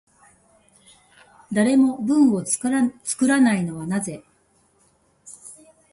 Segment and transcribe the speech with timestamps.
[1.53, 4.23] 誰も文を作らないのはなぜ？